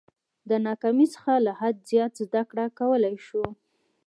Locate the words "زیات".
1.89-2.13